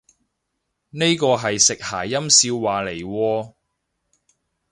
[0.89, 3.53] 呢個係食諧音笑話嚟喎？